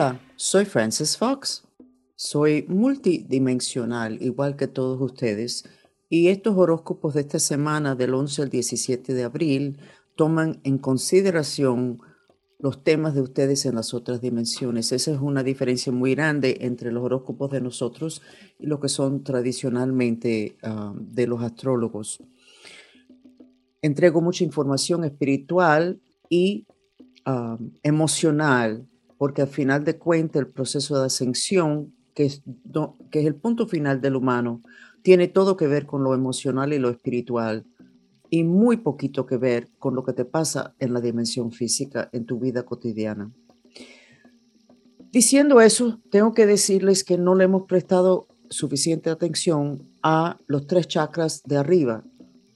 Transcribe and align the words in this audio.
Hola, 0.00 0.20
soy 0.36 0.64
Francis 0.64 1.16
Fox. 1.16 1.64
Soy 2.14 2.64
multidimensional, 2.68 4.22
igual 4.22 4.54
que 4.54 4.68
todos 4.68 5.00
ustedes, 5.00 5.64
y 6.08 6.28
estos 6.28 6.56
horóscopos 6.56 7.14
de 7.14 7.22
esta 7.22 7.40
semana, 7.40 7.96
del 7.96 8.14
11 8.14 8.42
al 8.42 8.48
17 8.48 9.12
de 9.12 9.24
abril, 9.24 9.80
toman 10.14 10.60
en 10.62 10.78
consideración 10.78 12.00
los 12.60 12.84
temas 12.84 13.16
de 13.16 13.22
ustedes 13.22 13.66
en 13.66 13.74
las 13.74 13.92
otras 13.92 14.20
dimensiones. 14.20 14.92
Esa 14.92 15.10
es 15.10 15.18
una 15.20 15.42
diferencia 15.42 15.90
muy 15.90 16.14
grande 16.14 16.58
entre 16.60 16.92
los 16.92 17.02
horóscopos 17.02 17.50
de 17.50 17.60
nosotros 17.60 18.22
y 18.60 18.68
lo 18.68 18.78
que 18.78 18.88
son 18.88 19.24
tradicionalmente 19.24 20.58
ah, 20.62 20.94
de 20.96 21.26
los 21.26 21.42
astrólogos. 21.42 22.22
Entrego 23.82 24.20
mucha 24.20 24.44
información 24.44 25.02
espiritual 25.02 26.00
y 26.28 26.68
ah, 27.24 27.58
emocional, 27.82 28.86
porque 29.18 29.42
al 29.42 29.48
final 29.48 29.84
de 29.84 29.98
cuentas 29.98 30.40
el 30.40 30.48
proceso 30.48 30.98
de 30.98 31.06
ascensión, 31.06 31.92
que 32.14 32.24
es, 32.26 32.42
que 33.10 33.20
es 33.20 33.26
el 33.26 33.34
punto 33.34 33.66
final 33.66 34.00
del 34.00 34.16
humano, 34.16 34.62
tiene 35.02 35.28
todo 35.28 35.56
que 35.56 35.66
ver 35.66 35.86
con 35.86 36.02
lo 36.02 36.14
emocional 36.14 36.72
y 36.72 36.78
lo 36.78 36.88
espiritual 36.88 37.66
y 38.30 38.44
muy 38.44 38.78
poquito 38.78 39.26
que 39.26 39.36
ver 39.36 39.68
con 39.78 39.94
lo 39.94 40.04
que 40.04 40.12
te 40.12 40.24
pasa 40.24 40.74
en 40.78 40.92
la 40.92 41.00
dimensión 41.00 41.52
física 41.52 42.08
en 42.12 42.26
tu 42.26 42.38
vida 42.38 42.64
cotidiana. 42.64 43.30
Diciendo 45.10 45.60
eso, 45.60 46.00
tengo 46.10 46.34
que 46.34 46.46
decirles 46.46 47.02
que 47.02 47.16
no 47.16 47.34
le 47.34 47.44
hemos 47.44 47.62
prestado 47.62 48.26
suficiente 48.50 49.10
atención 49.10 49.82
a 50.02 50.36
los 50.46 50.66
tres 50.66 50.86
chakras 50.86 51.42
de 51.44 51.56
arriba, 51.56 52.04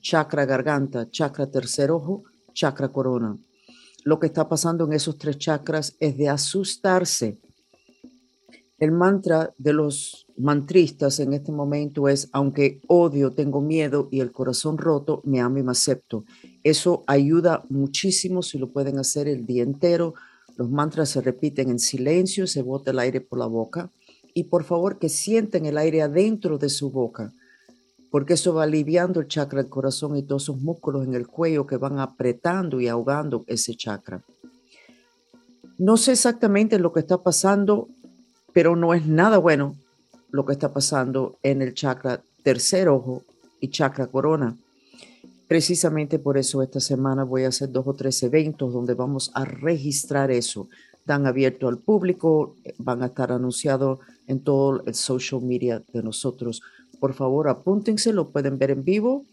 chakra 0.00 0.44
garganta, 0.44 1.10
chakra 1.10 1.50
tercer 1.50 1.90
ojo, 1.90 2.24
chakra 2.52 2.88
corona. 2.88 3.38
Lo 4.04 4.18
que 4.18 4.26
está 4.26 4.48
pasando 4.48 4.84
en 4.84 4.92
esos 4.92 5.16
tres 5.16 5.38
chakras 5.38 5.96
es 6.00 6.16
de 6.16 6.28
asustarse. 6.28 7.38
El 8.78 8.90
mantra 8.90 9.54
de 9.58 9.72
los 9.72 10.26
mantristas 10.36 11.20
en 11.20 11.32
este 11.34 11.52
momento 11.52 12.08
es, 12.08 12.28
aunque 12.32 12.80
odio, 12.88 13.30
tengo 13.30 13.60
miedo 13.60 14.08
y 14.10 14.18
el 14.18 14.32
corazón 14.32 14.76
roto, 14.76 15.20
me 15.24 15.40
amo 15.40 15.58
y 15.58 15.62
me 15.62 15.70
acepto. 15.70 16.24
Eso 16.64 17.04
ayuda 17.06 17.64
muchísimo 17.68 18.42
si 18.42 18.58
lo 18.58 18.72
pueden 18.72 18.98
hacer 18.98 19.28
el 19.28 19.46
día 19.46 19.62
entero. 19.62 20.14
Los 20.56 20.68
mantras 20.68 21.10
se 21.10 21.20
repiten 21.20 21.70
en 21.70 21.78
silencio, 21.78 22.48
se 22.48 22.62
bota 22.62 22.90
el 22.90 22.98
aire 22.98 23.20
por 23.20 23.38
la 23.38 23.46
boca 23.46 23.88
y 24.34 24.44
por 24.44 24.64
favor 24.64 24.98
que 24.98 25.08
sienten 25.08 25.66
el 25.66 25.78
aire 25.78 26.02
adentro 26.02 26.58
de 26.58 26.68
su 26.68 26.90
boca, 26.90 27.32
porque 28.12 28.34
eso 28.34 28.52
va 28.52 28.64
aliviando 28.64 29.20
el 29.20 29.26
chakra 29.26 29.62
del 29.62 29.70
corazón 29.70 30.18
y 30.18 30.22
todos 30.22 30.42
esos 30.42 30.58
músculos 30.58 31.06
en 31.06 31.14
el 31.14 31.26
cuello 31.26 31.66
que 31.66 31.78
van 31.78 31.98
apretando 31.98 32.78
y 32.78 32.86
ahogando 32.86 33.42
ese 33.46 33.74
chakra. 33.74 34.20
No 35.78 35.96
sé 35.96 36.12
exactamente 36.12 36.78
lo 36.78 36.92
que 36.92 37.00
está 37.00 37.22
pasando, 37.22 37.88
pero 38.52 38.76
no 38.76 38.92
es 38.92 39.06
nada 39.06 39.38
bueno 39.38 39.76
lo 40.30 40.44
que 40.44 40.52
está 40.52 40.74
pasando 40.74 41.38
en 41.42 41.62
el 41.62 41.72
chakra 41.72 42.20
tercer 42.42 42.90
ojo 42.90 43.22
y 43.60 43.68
chakra 43.68 44.06
corona. 44.08 44.58
Precisamente 45.48 46.18
por 46.18 46.36
eso 46.36 46.62
esta 46.62 46.80
semana 46.80 47.24
voy 47.24 47.44
a 47.44 47.48
hacer 47.48 47.72
dos 47.72 47.86
o 47.86 47.94
tres 47.94 48.22
eventos 48.22 48.74
donde 48.74 48.92
vamos 48.92 49.30
a 49.32 49.46
registrar 49.46 50.30
eso. 50.30 50.68
Están 50.98 51.26
abiertos 51.26 51.66
al 51.66 51.78
público, 51.78 52.56
van 52.76 53.02
a 53.02 53.06
estar 53.06 53.32
anunciados 53.32 54.00
en 54.26 54.40
todo 54.40 54.84
el 54.84 54.94
social 54.94 55.40
media 55.40 55.82
de 55.94 56.02
nosotros. 56.02 56.60
Por 57.02 57.14
favor, 57.14 57.48
apúntense, 57.48 58.12
lo 58.12 58.28
pueden 58.28 58.58
ver 58.58 58.70
en 58.70 58.84
vivo 58.84 59.24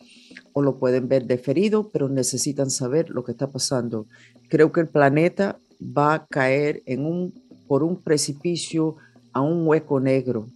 o 0.54 0.64
lo 0.64 0.80
pueden 0.80 1.08
ver 1.08 1.28
deferido, 1.28 1.88
pero 1.94 2.10
necesitan 2.10 2.72
saber 2.72 3.12
lo 3.12 3.24
que 3.24 3.32
está 3.32 3.46
pasando. 3.46 4.08
Creo 4.48 4.72
que 4.72 4.82
el 4.82 4.88
planeta 4.88 5.56
va 5.80 6.16
a 6.16 6.26
caer 6.26 6.82
en 6.88 7.06
un, 7.06 7.32
por 7.68 7.84
un 7.84 7.98
precipicio 7.98 8.96
a 9.34 9.42
un 9.42 9.68
hueco 9.68 10.00
negro 10.00 10.48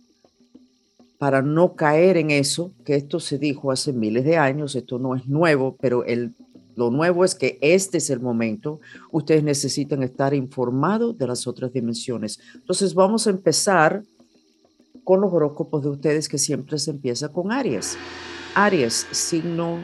para 1.20 1.44
no 1.44 1.76
caer 1.76 2.18
en 2.18 2.32
eso, 2.32 2.72
que 2.84 2.96
esto 2.96 3.20
se 3.20 3.38
dijo 3.38 3.72
hace 3.72 3.94
miles 3.94 4.26
de 4.26 4.38
años, 4.38 4.76
esto 4.76 4.98
no 4.98 5.16
es 5.16 5.28
nuevo, 5.28 5.78
pero 5.80 6.04
lo 6.76 6.90
nuevo 6.90 7.24
es 7.24 7.36
que 7.36 7.60
este 7.62 8.00
es 8.00 8.10
el 8.10 8.22
momento, 8.22 8.80
ustedes 9.12 9.44
necesitan 9.44 10.02
estar 10.02 10.34
informados 10.34 11.16
de 11.16 11.28
las 11.28 11.46
otras 11.46 11.72
dimensiones. 11.72 12.40
Entonces 12.56 12.96
vamos 12.96 13.28
a 13.28 13.30
empezar 13.30 14.02
con 15.04 15.22
los 15.22 15.34
horóscopos 15.34 15.84
de 15.84 15.90
ustedes 15.90 16.30
que 16.30 16.38
siempre 16.38 16.78
se 16.78 16.92
empieza 16.92 17.30
con 17.30 17.52
Aries. 17.52 17.98
Aries, 18.56 19.08
signo 19.12 19.80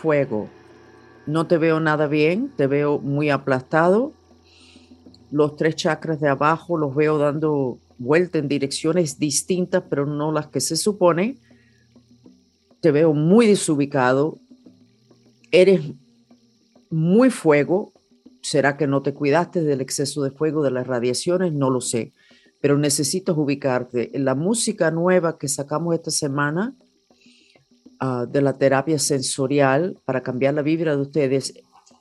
fuego. 0.00 0.48
No 1.26 1.46
te 1.46 1.58
veo 1.58 1.80
nada 1.80 2.06
bien, 2.06 2.52
te 2.56 2.66
veo 2.66 2.98
muy 2.98 3.30
aplastado. 3.30 4.12
Los 5.30 5.56
tres 5.56 5.76
chakras 5.76 6.20
de 6.20 6.28
abajo 6.28 6.76
los 6.76 6.94
veo 6.94 7.18
dando 7.18 7.78
vuelta 7.98 8.38
en 8.38 8.48
direcciones 8.48 9.18
distintas, 9.18 9.84
pero 9.88 10.06
no 10.06 10.32
las 10.32 10.48
que 10.48 10.60
se 10.60 10.76
supone. 10.76 11.38
Te 12.80 12.90
veo 12.90 13.14
muy 13.14 13.46
desubicado. 13.46 14.38
Eres 15.50 15.82
muy 16.90 17.30
fuego. 17.30 17.92
¿Será 18.42 18.76
que 18.76 18.86
no 18.86 19.00
te 19.02 19.14
cuidaste 19.14 19.62
del 19.62 19.80
exceso 19.80 20.22
de 20.22 20.30
fuego, 20.30 20.62
de 20.62 20.70
las 20.70 20.86
radiaciones? 20.86 21.52
No 21.52 21.70
lo 21.70 21.80
sé, 21.80 22.12
pero 22.64 22.78
necesitas 22.78 23.36
ubicarte. 23.36 24.10
La 24.14 24.34
música 24.34 24.90
nueva 24.90 25.36
que 25.36 25.48
sacamos 25.48 25.94
esta 25.94 26.10
semana 26.10 26.74
ah, 28.00 28.24
de 28.26 28.40
la 28.40 28.54
terapia 28.54 28.98
sensorial 28.98 30.00
para 30.06 30.22
cambiar 30.22 30.54
la 30.54 30.62
vibra 30.62 30.96
de 30.96 31.02
ustedes 31.02 31.52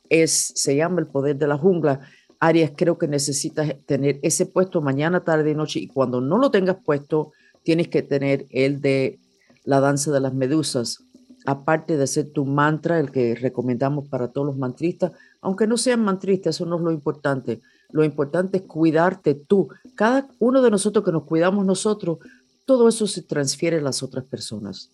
es, 0.08 0.54
se 0.56 0.78
llama 0.78 1.02
El 1.02 1.08
Poder 1.08 1.36
de 1.36 1.48
la 1.48 1.58
Jungla 1.58 2.00
Aries, 2.40 2.72
creo 2.78 2.98
que 2.98 3.10
necesitas 3.10 3.76
tener 3.86 4.22
ese 4.24 4.46
puesto 4.46 4.80
mañana, 4.80 5.26
tarde 5.26 5.52
y 5.52 5.54
noche. 5.54 5.82
Y 5.82 5.88
cuando 5.88 6.22
no 6.22 6.38
lo 6.38 6.50
tengas 6.50 6.78
puesto, 6.82 7.34
tienes 7.64 7.90
que 7.90 8.02
tener 8.02 8.46
el 8.50 8.80
de 8.80 9.20
la 9.66 9.82
danza 9.82 10.14
de 10.14 10.22
las 10.22 10.34
medusas. 10.34 11.04
Aparte 11.46 11.98
de 11.98 12.08
ser 12.08 12.32
tu 12.32 12.46
mantra, 12.46 13.02
el 13.02 13.12
que 13.12 13.36
recomendamos 13.36 14.08
para 14.08 14.30
todos 14.30 14.48
los 14.48 14.58
mantristas, 14.58 15.12
aunque 15.42 15.68
no 15.68 15.76
sean 15.76 16.06
mantristas, 16.06 16.56
eso 16.56 16.66
no 16.66 16.78
es 16.78 16.84
lo 16.84 16.94
importante. 16.94 17.60
Lo 17.94 18.04
importante 18.04 18.58
es 18.58 18.64
cuidarte 18.64 19.34
tú. 19.34 19.70
Cada 19.96 20.28
uno 20.40 20.62
de 20.62 20.70
nosotros 20.70 21.06
que 21.06 21.14
nos 21.14 21.24
cuidamos 21.24 21.66
nosotros, 21.66 22.18
todo 22.66 22.90
eso 22.90 23.08
se 23.08 23.22
transfiere 23.22 23.78
a 23.78 23.82
las 23.82 24.04
otras 24.04 24.26
personas. 24.26 24.90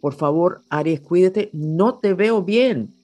Por 0.00 0.14
favor, 0.14 0.62
Aries, 0.68 1.00
cuídate. 1.00 1.50
No 1.52 1.98
te 1.98 2.14
veo 2.14 2.42
bien 2.42 2.94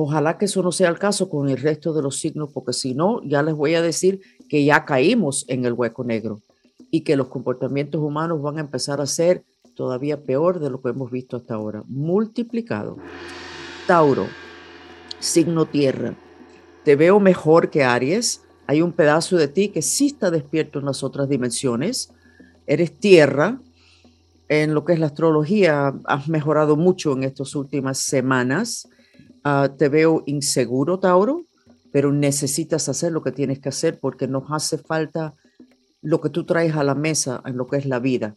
Ojalá 0.00 0.38
que 0.38 0.44
eso 0.44 0.62
no 0.62 0.70
sea 0.70 0.90
el 0.90 0.96
caso 0.96 1.28
con 1.28 1.48
el 1.48 1.56
resto 1.56 1.92
de 1.92 2.02
los 2.02 2.20
signos, 2.20 2.52
porque 2.52 2.72
si 2.72 2.94
no, 2.94 3.20
ya 3.24 3.42
les 3.42 3.56
voy 3.56 3.74
a 3.74 3.82
decir 3.82 4.20
que 4.48 4.64
ya 4.64 4.84
caímos 4.84 5.44
en 5.48 5.64
el 5.64 5.72
hueco 5.72 6.04
negro 6.04 6.40
y 6.92 7.00
que 7.00 7.16
los 7.16 7.26
comportamientos 7.26 8.00
humanos 8.00 8.40
van 8.40 8.58
a 8.58 8.60
empezar 8.60 9.00
a 9.00 9.06
ser 9.06 9.42
todavía 9.74 10.22
peor 10.22 10.60
de 10.60 10.70
lo 10.70 10.80
que 10.80 10.90
hemos 10.90 11.10
visto 11.10 11.36
hasta 11.36 11.54
ahora, 11.54 11.82
multiplicado. 11.88 12.96
Tauro, 13.88 14.28
signo 15.18 15.66
tierra. 15.66 16.14
Te 16.88 16.96
veo 16.96 17.20
mejor 17.20 17.68
que 17.68 17.84
Aries. 17.84 18.40
Hay 18.66 18.80
un 18.80 18.92
pedazo 18.92 19.36
de 19.36 19.46
ti 19.46 19.68
que 19.68 19.82
sí 19.82 20.06
está 20.06 20.30
despierto 20.30 20.78
en 20.78 20.86
las 20.86 21.02
otras 21.02 21.28
dimensiones. 21.28 22.14
Eres 22.66 22.98
tierra. 22.98 23.60
En 24.48 24.72
lo 24.72 24.86
que 24.86 24.94
es 24.94 24.98
la 24.98 25.04
astrología, 25.04 25.92
has 26.04 26.28
mejorado 26.30 26.76
mucho 26.76 27.12
en 27.12 27.24
estas 27.24 27.54
últimas 27.54 27.98
semanas 27.98 28.88
Ah, 29.44 29.70
te 29.76 29.90
veo 29.90 30.22
inseguro, 30.24 30.98
Tauro, 30.98 31.44
pero 31.92 32.10
necesitas 32.10 32.88
hacer 32.88 33.12
lo 33.12 33.22
que 33.22 33.32
tienes 33.32 33.58
que 33.58 33.68
hacer 33.68 33.98
porque 34.00 34.26
nos 34.26 34.44
hace 34.50 34.78
falta 34.78 35.34
lo 36.00 36.22
que 36.22 36.30
tú 36.30 36.44
traes 36.44 36.74
a 36.74 36.84
la 36.84 36.94
mesa 36.94 37.42
en 37.44 37.58
lo 37.58 37.66
que 37.66 37.76
es 37.76 37.84
la 37.84 37.98
vida. 37.98 38.34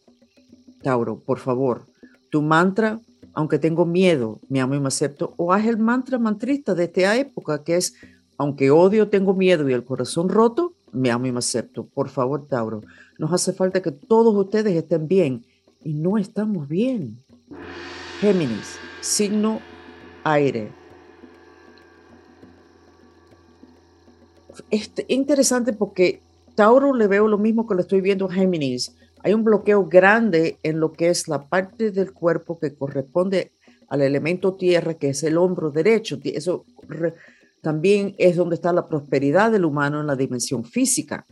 Tauro, 0.84 1.20
por 1.20 1.40
favor, 1.40 1.86
tu 2.30 2.42
mantra, 2.42 3.00
aunque 3.34 3.60
tengo 3.60 3.86
miedo, 3.86 4.42
me 4.50 4.60
amo 4.60 4.76
y 4.76 4.82
me 4.82 4.90
acepto, 4.90 5.34
o 5.38 5.54
haz 5.54 5.66
el 5.66 5.78
mantra 5.78 6.20
mantrista 6.20 6.76
de 6.76 6.84
esta 6.84 7.16
época 7.16 7.64
que 7.64 7.78
es, 7.78 7.94
aunque 8.42 8.72
odio, 8.72 9.08
tengo 9.08 9.36
miedo 9.36 9.70
y 9.70 9.74
el 9.74 9.86
corazón 9.86 10.28
roto, 10.28 10.74
me 10.92 11.12
amo 11.12 11.28
y 11.28 11.32
me 11.32 11.38
acepto. 11.38 11.86
Por 11.86 12.10
favor, 12.10 12.48
Tauro, 12.48 12.82
nos 13.20 13.32
hace 13.32 13.54
falta 13.54 13.84
que 13.84 13.92
todos 13.92 14.34
ustedes 14.36 14.76
estén 14.76 15.08
bien 15.08 15.46
y 15.84 15.94
no 15.94 16.18
estamos 16.18 16.68
bien. 16.68 17.20
Géminis, 18.20 18.80
signo 19.00 19.60
aire 20.24 20.72
es 24.72 24.92
interesante 25.08 25.72
porque 25.72 26.22
Tauro 26.56 26.96
le 26.96 27.06
veo 27.06 27.28
lo 27.28 27.38
mismo 27.38 27.68
que 27.68 27.76
le 27.76 27.82
estoy 27.82 28.02
viendo 28.02 28.26
a 28.26 28.34
Géminis. 28.34 28.96
Hay 29.22 29.36
un 29.36 29.44
bloqueo 29.44 29.86
grande 29.86 30.58
en 30.64 30.80
lo 30.80 30.94
que 30.94 31.10
es 31.10 31.28
la 31.28 31.44
parte 31.44 31.92
del 31.92 32.12
cuerpo 32.12 32.58
que 32.58 32.74
corresponde 32.74 33.52
al 33.88 34.02
elemento 34.02 34.56
tierra, 34.56 34.96
que 34.96 35.10
es 35.10 35.22
el 35.22 35.38
hombro 35.38 35.70
derecho. 35.70 36.20
Eso 36.24 36.66
también 37.62 38.16
es 38.18 38.36
donde 38.36 38.56
está 38.56 38.74
la 38.74 38.88
prosperidad 38.88 39.52
del 39.52 39.66
humano 39.66 40.02
en 40.02 40.08
la 40.08 40.16
dimensión 40.16 40.66
física. 40.66 41.26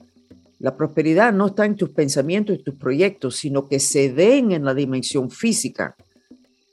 La 0.60 0.76
prosperidad 0.76 1.34
no 1.34 1.48
está 1.48 1.66
en 1.66 1.76
tus 1.76 1.90
pensamientos 1.90 2.56
y 2.56 2.64
tus 2.64 2.76
proyectos, 2.76 3.38
sino 3.38 3.68
que 3.68 3.80
se 3.80 4.14
den 4.14 4.52
en 4.52 4.64
la 4.64 4.74
dimensión 4.74 5.32
física. 5.32 5.96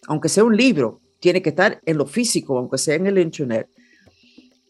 Aunque 0.08 0.28
sea 0.28 0.44
un 0.44 0.56
libro, 0.56 1.00
tiene 1.20 1.40
que 1.40 1.50
estar 1.50 1.80
en 1.84 1.96
lo 1.96 2.06
físico, 2.06 2.58
aunque 2.58 2.78
sea 2.78 2.96
en 2.96 3.06
el 3.06 3.18
internet. 3.18 3.68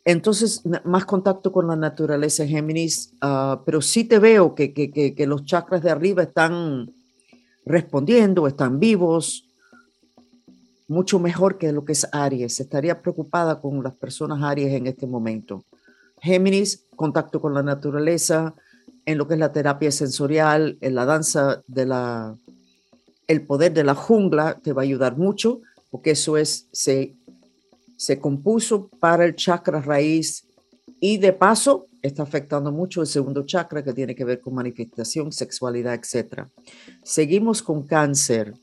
entonces, 0.04 0.62
más 0.84 1.04
contacto 1.04 1.50
con 1.50 1.66
la 1.66 1.74
naturaleza, 1.74 2.46
Géminis, 2.46 3.12
ah, 3.20 3.60
pero 3.66 3.80
sí 3.80 4.04
te 4.04 4.20
veo 4.20 4.54
que, 4.54 4.72
que, 4.72 5.14
que, 5.14 5.26
los 5.26 5.44
chakras 5.44 5.82
de 5.82 5.90
arriba 5.90 6.22
están 6.22 6.92
respondiendo, 7.64 8.46
están 8.46 8.78
vivos, 8.78 9.45
mucho 10.88 11.18
mejor 11.18 11.58
que 11.58 11.72
lo 11.72 11.84
que 11.84 11.92
es 11.92 12.06
Aries. 12.12 12.60
Estaría 12.60 13.00
preocupada 13.02 13.60
con 13.60 13.82
las 13.82 13.94
personas 13.94 14.42
Aries 14.42 14.72
en 14.72 14.86
este 14.86 15.06
momento. 15.06 15.64
Géminis, 16.20 16.84
contacto 16.96 17.40
con 17.40 17.54
la 17.54 17.62
naturaleza, 17.62 18.54
en 19.04 19.18
lo 19.18 19.28
que 19.28 19.34
es 19.34 19.40
la 19.40 19.52
terapia 19.52 19.92
sensorial, 19.92 20.78
en 20.80 20.94
la 20.94 21.04
danza 21.04 21.62
de 21.66 21.86
la, 21.86 22.36
el 23.26 23.42
poder 23.42 23.72
de 23.72 23.84
la 23.84 23.94
jungla 23.94 24.58
te 24.62 24.72
va 24.72 24.82
a 24.82 24.84
ayudar 24.84 25.16
mucho, 25.16 25.60
porque 25.90 26.12
eso 26.12 26.36
es, 26.36 26.66
se 26.72 27.14
se 27.96 28.20
compuso 28.20 28.88
para 29.00 29.24
el 29.24 29.34
chakra 29.34 29.80
raíz 29.80 30.46
y 31.00 31.16
de 31.16 31.32
paso 31.32 31.86
está 32.02 32.22
afectando 32.22 32.70
mucho 32.70 33.00
el 33.00 33.06
segundo 33.06 33.44
chakra 33.44 33.82
que 33.82 33.92
tiene 33.92 34.14
que 34.14 34.24
ver 34.24 34.40
con 34.40 34.54
manifestación, 34.54 35.32
sexualidad, 35.32 35.94
etc. 35.94 36.44
Seguimos 37.02 37.62
con 37.62 37.84
cáncer. 37.84 38.54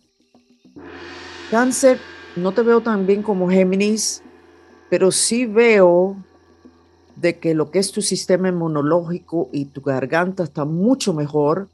Cáncer, 1.52 2.00
no 2.36 2.52
te 2.52 2.62
veo 2.62 2.82
tan 2.82 3.06
bien 3.06 3.22
como 3.22 3.50
Géminis, 3.50 4.22
pero 4.90 5.12
sí 5.12 5.46
veo 5.46 6.18
de 7.16 7.38
que 7.38 7.54
lo 7.54 7.70
que 7.70 7.80
es 7.80 7.92
tu 7.92 8.02
sistema 8.02 8.50
inmunológico 8.50 9.50
y 9.52 9.66
tu 9.66 9.82
garganta 9.82 10.44
está 10.44 10.66
mucho 10.66 11.14
mejor. 11.14 11.70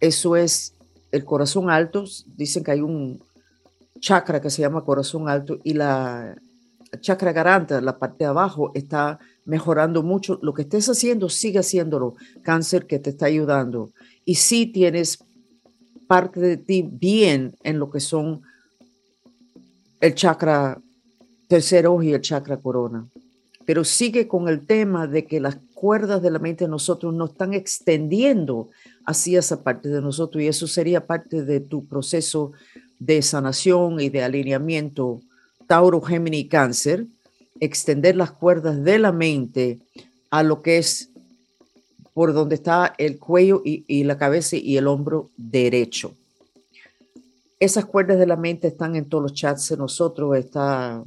Eso 0.00 0.36
es 0.36 0.74
el 1.10 1.24
corazón 1.24 1.70
alto. 1.70 2.04
Dicen 2.36 2.62
que 2.62 2.72
hay 2.72 2.80
un 2.80 3.22
chakra 4.00 4.40
que 4.40 4.50
se 4.50 4.62
llama 4.62 4.84
corazón 4.84 5.28
alto 5.28 5.58
y 5.64 5.72
la 5.72 6.36
chakra 7.00 7.32
garanta, 7.32 7.80
la 7.80 7.98
parte 7.98 8.24
de 8.24 8.30
abajo, 8.30 8.70
está 8.74 9.18
mejorando 9.44 10.02
mucho. 10.02 10.38
Lo 10.42 10.54
que 10.54 10.62
estés 10.62 10.88
haciendo, 10.88 11.28
sigue 11.28 11.58
haciéndolo. 11.58 12.14
Cáncer 12.42 12.86
que 12.86 12.98
te 12.98 13.10
está 13.10 13.26
ayudando. 13.26 13.90
Y 14.24 14.36
si 14.36 14.66
tienes 14.66 15.24
parte 16.06 16.40
de 16.40 16.56
ti 16.58 16.86
bien 16.88 17.56
en 17.62 17.78
lo 17.78 17.90
que 17.90 18.00
son 18.00 18.42
el 20.00 20.14
chakra 20.14 20.78
tercero 21.48 22.02
y 22.02 22.12
el 22.12 22.20
chakra 22.20 22.56
corona. 22.56 23.06
Pero 23.64 23.84
sigue 23.84 24.28
con 24.28 24.48
el 24.48 24.66
tema 24.66 25.06
de 25.06 25.24
que 25.24 25.40
las 25.40 25.56
cuerdas 25.74 26.22
de 26.22 26.30
la 26.30 26.38
mente 26.38 26.64
de 26.64 26.70
nosotros 26.70 27.14
nos 27.14 27.30
están 27.30 27.54
extendiendo 27.54 28.68
hacia 29.06 29.38
esa 29.38 29.62
parte 29.62 29.88
de 29.88 30.00
nosotros 30.00 30.42
y 30.42 30.48
eso 30.48 30.66
sería 30.66 31.06
parte 31.06 31.42
de 31.44 31.60
tu 31.60 31.86
proceso 31.86 32.52
de 32.98 33.22
sanación 33.22 34.00
y 34.00 34.08
de 34.08 34.22
alineamiento 34.22 35.20
Tauro, 35.66 36.00
Géminis 36.00 36.48
Cáncer, 36.48 37.06
extender 37.60 38.16
las 38.16 38.32
cuerdas 38.32 38.82
de 38.82 38.98
la 38.98 39.12
mente 39.12 39.78
a 40.30 40.42
lo 40.42 40.62
que 40.62 40.78
es 40.78 41.10
por 42.12 42.32
donde 42.32 42.54
está 42.54 42.94
el 42.96 43.18
cuello 43.18 43.62
y, 43.64 44.04
la 44.04 44.16
cabeza 44.16 44.56
y 44.56 44.76
el 44.76 44.86
hombro 44.86 45.30
derecho. 45.36 46.14
Esas 47.60 47.84
cuerdas 47.84 48.18
de 48.18 48.26
la 48.26 48.36
mente 48.36 48.68
están 48.68 48.96
en 48.96 49.08
todos 49.08 49.22
los 49.22 49.34
chats 49.34 49.76
nosotros. 49.78 50.36
Está, 50.36 51.02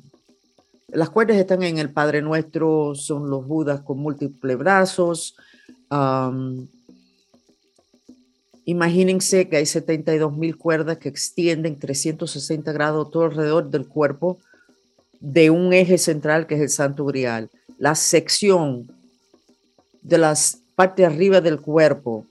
las 0.87 1.09
cuerdas 1.09 1.37
están 1.37 1.63
en 1.63 1.77
el 1.77 1.91
Padre 1.91 2.21
Nuestro, 2.21 2.95
son 2.95 3.29
los 3.29 3.45
Budas 3.45 3.81
con 3.81 3.99
múltiples 3.99 4.57
brazos. 4.57 5.35
imagínense 8.65 9.49
que 9.49 9.57
hay 9.57 9.65
72 9.65 10.35
mil 10.35 10.57
cuerdas 10.57 10.97
que 10.97 11.09
extienden 11.09 11.79
360 11.79 12.71
grados 12.71 13.11
todo 13.11 13.25
alrededor 13.25 13.69
del 13.69 13.87
cuerpo 13.87 14.37
de 15.19 15.49
un 15.49 15.73
eje 15.73 15.97
central 15.97 16.47
que 16.47 16.55
es 16.55 16.61
el 16.61 16.69
Santo 16.69 17.05
Grial. 17.05 17.49
La 17.77 17.95
sección 17.95 18.89
de 20.01 20.17
las 20.17 20.59
partes 20.75 21.05
arriba 21.05 21.41
del 21.41 21.59
cuerpo, 21.59 22.25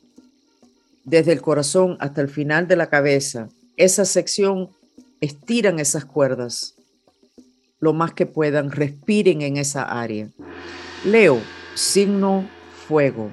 desde 1.05 1.33
el 1.33 1.43
corazón 1.43 1.97
hasta 2.01 2.21
el 2.21 2.29
final 2.29 2.67
de 2.67 2.77
la 2.77 2.89
cabeza, 2.89 3.49
esa 3.77 4.05
sección 4.05 4.71
estiran 5.21 5.79
esas 5.79 6.05
cuerdas 6.05 6.77
lo 7.79 7.93
más 7.93 8.13
que 8.13 8.27
puedan, 8.27 8.71
respiren 8.71 9.43
en 9.43 9.59
esa 9.59 9.83
área. 9.83 10.29
Leo, 11.05 11.41
signo 11.75 12.49
fuego. 12.89 13.31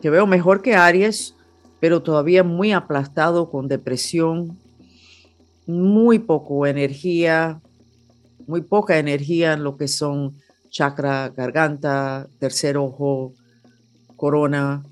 Te 0.00 0.10
veo 0.10 0.26
mejor 0.26 0.62
que 0.62 0.76
Aries, 0.76 1.34
pero 1.80 2.02
todavía 2.02 2.44
muy 2.44 2.72
aplastado 2.72 3.50
con 3.50 3.66
depresión, 3.66 4.56
muy 5.66 6.18
poco 6.18 6.66
energía, 6.66 7.60
muy 8.46 8.62
poca 8.62 8.98
energía 8.98 9.54
en 9.54 9.64
lo 9.64 9.76
que 9.76 9.88
son 9.88 10.36
chakra, 10.70 11.30
garganta, 11.30 12.28
tercer 12.38 12.76
ojo, 12.76 13.32
corona. 14.16 14.84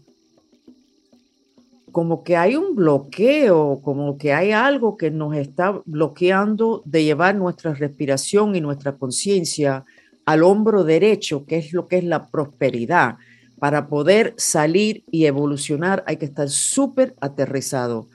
Como 1.96 2.22
que 2.24 2.36
hay 2.36 2.56
un 2.56 2.76
bloqueo, 2.76 3.80
como 3.82 4.18
que 4.18 4.34
hay 4.34 4.52
algo 4.52 4.98
que 4.98 5.10
nos 5.10 5.34
está 5.34 5.80
bloqueando 5.86 6.82
de 6.84 7.04
llevar 7.04 7.34
nuestra 7.36 7.72
respiración 7.72 8.54
y 8.54 8.60
nuestra 8.60 8.98
conciencia 8.98 9.82
al 10.26 10.42
hombro 10.42 10.84
derecho, 10.84 11.46
que 11.46 11.56
es 11.56 11.72
lo 11.72 11.88
que 11.88 11.96
es 11.96 12.04
la 12.04 12.26
prosperidad. 12.26 13.16
Para 13.58 13.88
poder 13.88 14.34
salir 14.36 15.04
y 15.10 15.24
evolucionar 15.24 16.04
hay 16.06 16.18
que 16.18 16.26
estar 16.26 16.50
súper 16.50 17.14
aterrizado. 17.18 18.08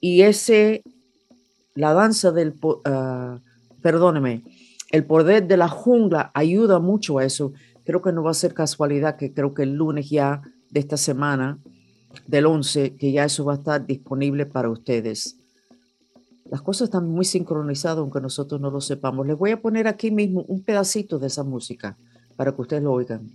Y 0.00 0.22
ese 0.22 0.84
la 1.74 1.94
danza 1.94 2.30
del, 2.30 2.54
uh, 2.62 3.40
perdóneme, 3.82 4.44
el 4.92 5.04
poder 5.04 5.48
de 5.48 5.56
la 5.56 5.66
jungla 5.66 6.30
ayuda 6.32 6.78
mucho 6.78 7.18
a 7.18 7.24
eso. 7.24 7.54
Creo 7.84 8.00
que 8.00 8.12
no 8.12 8.22
va 8.22 8.30
a 8.30 8.34
ser 8.34 8.54
casualidad 8.54 9.16
que 9.16 9.34
creo 9.34 9.52
que 9.52 9.64
el 9.64 9.74
lunes 9.74 10.10
ya 10.10 10.42
de 10.70 10.78
esta 10.78 10.96
semana, 10.96 11.58
del 12.26 12.46
11, 12.46 12.96
que 12.96 13.12
ya 13.12 13.24
eso 13.24 13.44
va 13.44 13.54
a 13.54 13.56
estar 13.56 13.86
disponible 13.86 14.46
para 14.46 14.70
ustedes. 14.70 15.36
Las 16.50 16.62
cosas 16.62 16.86
están 16.86 17.08
muy 17.08 17.24
sincronizadas, 17.24 17.98
aunque 17.98 18.20
nosotros 18.20 18.60
no 18.60 18.70
lo 18.70 18.80
sepamos. 18.80 19.26
Les 19.26 19.36
voy 19.36 19.50
a 19.50 19.60
poner 19.60 19.88
aquí 19.88 20.10
mismo 20.10 20.44
un 20.48 20.62
pedacito 20.62 21.18
de 21.18 21.28
esa 21.28 21.42
música 21.42 21.96
para 22.36 22.52
que 22.52 22.62
ustedes 22.62 22.82
lo 22.82 22.92
oigan. 22.92 23.30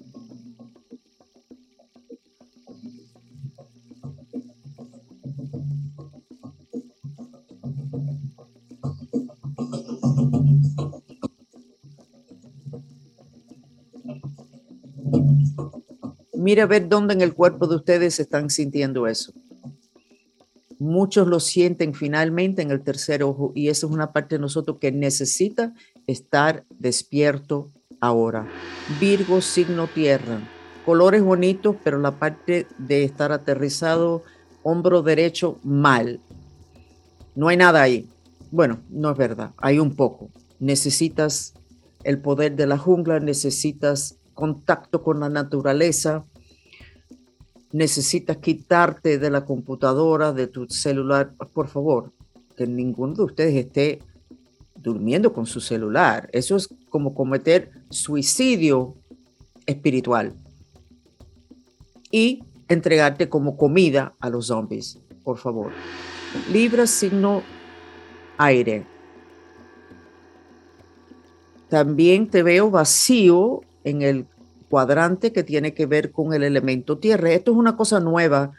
Mira 16.49 16.63
a 16.63 16.65
ver 16.65 16.89
dónde 16.89 17.13
en 17.13 17.21
el 17.21 17.35
cuerpo 17.35 17.67
de 17.67 17.75
ustedes 17.75 18.19
están 18.19 18.49
sintiendo 18.49 19.05
eso. 19.05 19.33
Muchos 20.79 21.27
lo 21.27 21.39
sienten 21.39 21.93
finalmente 21.93 22.63
en 22.63 22.71
el 22.71 22.81
tercer 22.81 23.21
ojo 23.21 23.51
y 23.53 23.67
esa 23.67 23.85
es 23.85 23.93
una 23.93 24.13
parte 24.13 24.33
de 24.33 24.41
nosotros 24.41 24.79
que 24.81 24.91
necesita 24.91 25.75
estar 26.07 26.65
despierto 26.71 27.69
ahora. 28.01 28.47
Virgo, 28.99 29.41
signo 29.41 29.85
tierra. 29.85 30.41
Colores 30.87 31.21
bonitos, 31.21 31.75
pero 31.83 31.99
la 31.99 32.17
parte 32.17 32.65
de 32.79 33.03
estar 33.03 33.31
aterrizado, 33.31 34.23
hombro 34.63 35.03
derecho, 35.03 35.59
mal. 35.63 36.19
No 37.35 37.49
hay 37.49 37.57
nada 37.57 37.83
ahí. 37.83 38.09
Bueno, 38.49 38.79
no 38.89 39.11
es 39.11 39.17
verdad, 39.19 39.51
hay 39.57 39.77
un 39.77 39.95
poco. 39.95 40.31
Necesitas 40.59 41.53
el 42.03 42.19
poder 42.19 42.55
de 42.55 42.65
la 42.65 42.79
jungla, 42.79 43.19
necesitas 43.19 44.15
contacto 44.33 45.03
con 45.03 45.19
la 45.19 45.29
naturaleza, 45.29 46.25
necesitas 47.71 48.37
quitarte 48.37 49.19
de 49.19 49.29
la 49.29 49.45
computadora, 49.45 50.33
de 50.33 50.47
tu 50.47 50.67
celular, 50.67 51.33
por 51.53 51.67
favor, 51.67 52.11
que 52.55 52.65
ninguno 52.65 53.13
de 53.13 53.23
ustedes 53.23 53.55
esté 53.55 53.99
durmiendo 54.75 55.33
con 55.33 55.45
su 55.45 55.59
celular. 55.59 56.29
Eso 56.33 56.55
es 56.55 56.69
como 56.89 57.13
cometer 57.13 57.71
suicidio 57.89 58.95
espiritual. 59.65 60.33
Y 62.11 62.43
entregarte 62.67 63.29
como 63.29 63.55
comida 63.55 64.13
a 64.19 64.29
los 64.29 64.47
zombies, 64.47 64.99
por 65.23 65.37
favor. 65.37 65.71
Libra 66.51 66.87
signo 66.87 67.43
aire. 68.37 68.85
También 71.67 72.29
te 72.29 72.41
veo 72.41 72.71
vacío 72.71 73.61
en 73.83 74.01
el 74.01 74.25
cuadrante 74.69 75.33
que 75.33 75.43
tiene 75.43 75.73
que 75.73 75.85
ver 75.85 76.11
con 76.11 76.33
el 76.33 76.43
elemento 76.43 76.97
tierra. 76.97 77.31
Esto 77.31 77.51
es 77.51 77.57
una 77.57 77.75
cosa 77.75 77.99
nueva. 77.99 78.51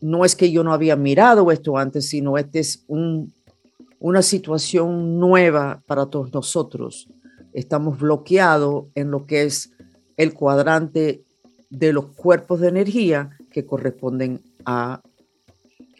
No 0.00 0.24
es 0.24 0.36
que 0.36 0.50
yo 0.50 0.64
no 0.64 0.72
había 0.72 0.96
mirado 0.96 1.50
esto 1.50 1.78
antes, 1.78 2.08
sino 2.08 2.36
esta 2.38 2.58
es 2.58 2.84
una 2.88 4.22
situación 4.22 5.18
nueva 5.18 5.82
para 5.86 6.06
todos 6.06 6.32
nosotros. 6.32 7.08
Estamos 7.52 7.98
bloqueados 7.98 8.86
en 8.94 9.10
lo 9.10 9.26
que 9.26 9.42
es 9.42 9.72
el 10.16 10.34
cuadrante 10.34 11.22
de 11.70 11.92
los 11.92 12.06
cuerpos 12.06 12.60
de 12.60 12.68
energía 12.68 13.30
que 13.50 13.64
corresponden 13.64 14.40
a 14.64 15.00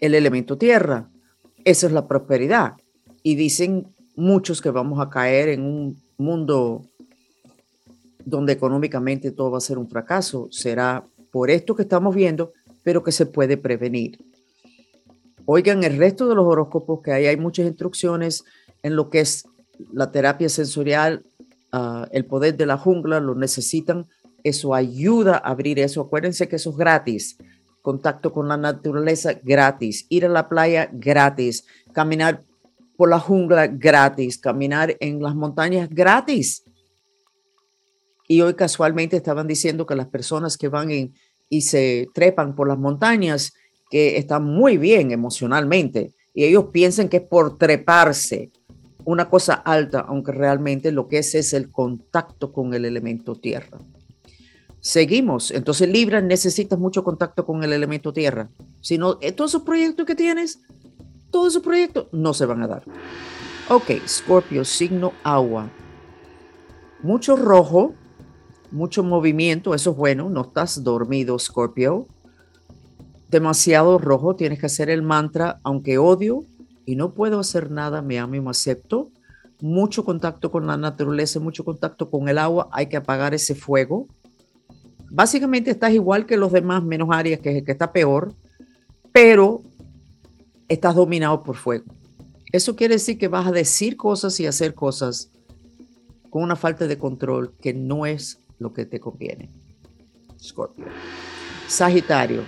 el 0.00 0.14
elemento 0.14 0.58
tierra. 0.58 1.08
Esa 1.64 1.86
es 1.86 1.92
la 1.92 2.06
prosperidad. 2.06 2.74
Y 3.22 3.34
dicen 3.34 3.88
muchos 4.16 4.60
que 4.62 4.70
vamos 4.70 5.00
a 5.00 5.10
caer 5.10 5.48
en 5.48 5.62
un 5.62 6.02
mundo 6.16 6.82
donde 8.28 8.52
económicamente 8.52 9.30
todo 9.30 9.50
va 9.50 9.58
a 9.58 9.62
ser 9.62 9.78
un 9.78 9.88
fracaso. 9.88 10.48
Será 10.50 11.06
por 11.30 11.50
esto 11.50 11.74
que 11.74 11.82
estamos 11.82 12.14
viendo, 12.14 12.52
pero 12.82 13.02
que 13.02 13.12
se 13.12 13.26
puede 13.26 13.56
prevenir. 13.56 14.18
Oigan 15.46 15.82
el 15.82 15.96
resto 15.96 16.28
de 16.28 16.34
los 16.34 16.44
horóscopos, 16.44 17.00
que 17.02 17.12
ahí 17.12 17.26
hay 17.26 17.38
muchas 17.38 17.66
instrucciones 17.66 18.44
en 18.82 18.96
lo 18.96 19.08
que 19.08 19.20
es 19.20 19.44
la 19.92 20.10
terapia 20.10 20.48
sensorial, 20.48 21.24
ah, 21.72 22.06
el 22.12 22.26
poder 22.26 22.56
de 22.56 22.66
la 22.66 22.76
jungla, 22.76 23.18
lo 23.20 23.34
necesitan. 23.34 24.06
Eso 24.44 24.74
ayuda 24.74 25.36
a 25.36 25.50
abrir 25.50 25.78
eso. 25.78 26.02
Acuérdense 26.02 26.48
que 26.48 26.56
eso 26.56 26.70
es 26.70 26.76
gratis. 26.76 27.38
Contacto 27.80 28.32
con 28.32 28.48
la 28.48 28.58
naturaleza 28.58 29.32
gratis. 29.42 30.04
Ir 30.10 30.26
a 30.26 30.28
la 30.28 30.48
playa 30.48 30.90
gratis. 30.92 31.64
Caminar 31.92 32.44
por 32.96 33.08
la 33.08 33.18
jungla 33.18 33.68
gratis. 33.68 34.36
Caminar 34.36 34.96
en 35.00 35.22
las 35.22 35.34
montañas 35.34 35.88
gratis. 35.88 36.62
Y 38.28 38.42
hoy 38.42 38.54
casualmente 38.54 39.16
estaban 39.16 39.48
diciendo 39.48 39.86
que 39.86 39.96
las 39.96 40.06
personas 40.06 40.56
que 40.56 40.68
van 40.68 40.90
y 41.48 41.60
se 41.62 42.08
trepan 42.14 42.54
por 42.54 42.68
las 42.68 42.78
montañas 42.78 43.54
que 43.90 44.18
están 44.18 44.44
muy 44.44 44.76
bien 44.76 45.10
emocionalmente 45.10 46.12
y 46.34 46.44
ellos 46.44 46.66
piensan 46.72 47.08
que 47.08 47.16
es 47.16 47.22
por 47.24 47.58
treparse 47.58 48.52
una 49.04 49.30
cosa 49.30 49.54
alta, 49.54 50.00
aunque 50.00 50.32
realmente 50.32 50.92
lo 50.92 51.08
que 51.08 51.18
es 51.18 51.34
es 51.34 51.54
el 51.54 51.70
contacto 51.70 52.52
con 52.52 52.74
el 52.74 52.84
elemento 52.84 53.34
tierra. 53.34 53.78
Seguimos. 54.80 55.50
Entonces, 55.50 55.88
Libra, 55.88 56.20
necesitas 56.20 56.78
mucho 56.78 57.02
contacto 57.02 57.44
con 57.44 57.64
el 57.64 57.72
elemento 57.72 58.12
tierra. 58.12 58.50
Si 58.80 58.98
no, 58.98 59.18
eh, 59.20 59.32
todos 59.32 59.52
esos 59.52 59.62
proyectos 59.62 60.06
que 60.06 60.14
tienes, 60.14 60.60
todos 61.30 61.54
esos 61.54 61.62
proyectos 61.62 62.06
no 62.12 62.34
se 62.34 62.46
van 62.46 62.62
a 62.62 62.68
dar. 62.68 62.84
Ok, 63.70 63.92
Scorpio, 64.06 64.64
signo 64.64 65.14
agua. 65.24 65.70
Mucho 67.02 67.34
rojo, 67.34 67.94
mucho 68.70 69.02
movimiento, 69.02 69.74
eso 69.74 69.90
es 69.90 69.96
bueno, 69.96 70.28
no 70.28 70.42
estás 70.42 70.82
dormido, 70.82 71.38
Scorpio 71.38 72.06
demasiado 73.28 73.98
rojo, 73.98 74.36
tienes 74.36 74.58
que 74.58 74.66
hacer 74.66 74.90
el 74.90 75.02
mantra, 75.02 75.60
aunque 75.62 75.98
odio 75.98 76.44
y 76.86 76.96
no 76.96 77.12
puedo 77.12 77.38
hacer 77.38 77.70
nada, 77.70 78.02
me 78.02 78.18
amo 78.18 78.34
y 78.34 78.40
me 78.40 78.50
acepto. 78.50 79.10
Mucho 79.60 80.04
contacto 80.04 80.50
con 80.50 80.66
la 80.66 80.76
naturaleza, 80.76 81.40
mucho 81.40 81.64
contacto 81.64 82.10
con 82.10 82.28
el 82.28 82.38
agua, 82.38 82.68
hay 82.72 82.86
que 82.86 82.96
apagar 82.96 83.34
ese 83.34 83.54
fuego. 83.54 84.06
Básicamente 85.10 85.70
estás 85.70 85.92
igual 85.92 86.26
que 86.26 86.36
los 86.36 86.52
demás, 86.52 86.82
menos 86.82 87.08
áreas 87.12 87.40
que 87.40 87.50
es 87.50 87.56
el 87.56 87.64
que 87.64 87.72
está 87.72 87.92
peor, 87.92 88.32
pero 89.12 89.62
estás 90.68 90.94
dominado 90.94 91.42
por 91.42 91.56
fuego. 91.56 91.84
Eso 92.52 92.76
quiere 92.76 92.94
decir 92.94 93.18
que 93.18 93.28
vas 93.28 93.46
a 93.46 93.52
decir 93.52 93.96
cosas 93.96 94.38
y 94.40 94.46
hacer 94.46 94.74
cosas 94.74 95.30
con 96.30 96.42
una 96.42 96.56
falta 96.56 96.86
de 96.86 96.98
control 96.98 97.52
que 97.60 97.74
no 97.74 98.06
es 98.06 98.40
lo 98.58 98.72
que 98.72 98.86
te 98.86 99.00
conviene. 99.00 99.50
Scorpio. 100.40 100.86
Sagitario, 101.66 102.42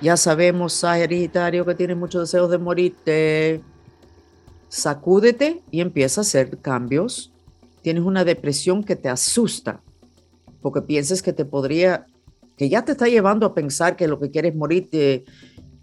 ya 0.00 0.16
sabemos, 0.16 0.72
Sagitario, 0.74 1.64
que 1.64 1.74
tienes 1.74 1.96
muchos 1.96 2.22
deseos 2.22 2.50
de 2.50 2.58
morirte. 2.58 3.60
Sacúdete 4.68 5.62
y 5.70 5.80
empieza 5.80 6.20
a 6.20 6.22
hacer 6.22 6.58
cambios. 6.58 7.32
Tienes 7.82 8.02
una 8.02 8.24
depresión 8.24 8.84
que 8.84 8.96
te 8.96 9.08
asusta 9.08 9.80
porque 10.60 10.82
piensas 10.82 11.22
que 11.22 11.32
te 11.32 11.44
podría, 11.44 12.06
que 12.56 12.68
ya 12.68 12.84
te 12.84 12.92
está 12.92 13.06
llevando 13.06 13.46
a 13.46 13.54
pensar 13.54 13.96
que 13.96 14.08
lo 14.08 14.18
que 14.18 14.32
quieres 14.32 14.52
es 14.52 14.58
morirte 14.58 15.24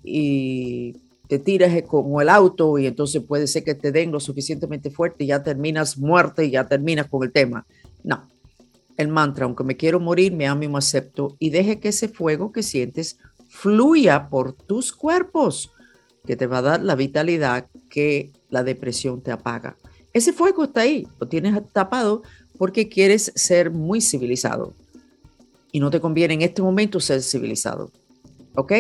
y 0.04 0.98
te 1.30 1.40
tiras 1.40 1.72
como 1.84 2.20
el 2.20 2.28
auto 2.28 2.78
y 2.78 2.88
entonces 2.88 3.24
puede 3.24 3.48
ser 3.48 3.64
que 3.64 3.76
te 3.76 3.94
den 3.94 4.12
lo 4.12 4.20
suficientemente 4.20 4.92
fuerte 4.92 5.24
y 5.24 5.28
ya 5.28 5.42
terminas 5.42 5.98
muerte 5.98 6.44
y 6.46 6.52
ya 6.52 6.68
terminas 6.68 7.08
con 7.08 7.24
el 7.24 7.32
tema. 7.32 7.66
No, 8.04 8.28
el 8.98 9.08
mantra, 9.08 9.46
aunque 9.46 9.64
me 9.64 9.78
quiero 9.78 10.00
morir, 10.00 10.34
me 10.34 10.48
amo 10.48 10.64
y 10.64 10.68
me 10.68 10.78
acepto 10.78 11.36
y 11.40 11.50
deje 11.50 11.80
que 11.80 11.90
ese 11.90 12.08
fuego 12.08 12.52
que 12.52 12.64
sientes 12.64 13.18
fluya 13.50 14.30
por 14.30 14.54
tus 14.54 14.92
cuerpos, 14.92 15.72
que 16.26 16.36
te 16.36 16.48
va 16.48 16.60
a 16.60 16.64
dar 16.64 16.84
la 16.84 16.96
vitalidad 16.96 17.68
que 17.90 18.32
la 18.50 18.64
depresión 18.64 19.22
te 19.22 19.32
apaga. 19.32 19.78
Ese 20.14 20.34
fuego 20.34 20.66
está 20.66 20.82
ahí, 20.82 21.08
lo 21.20 21.28
tienes 21.28 21.60
tapado 21.72 22.24
porque 22.58 22.88
quieres 22.88 23.32
ser 23.36 23.72
muy 23.72 24.02
civilizado. 24.02 24.74
Y 25.72 25.80
no 25.80 25.90
te 25.90 26.00
conviene 26.00 26.36
en 26.36 26.42
este 26.44 26.62
momento 26.62 27.00
ser 27.00 27.22
civilizado. 27.22 27.92
¿Ok? 28.56 28.74